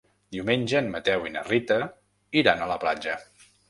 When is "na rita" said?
1.37-1.79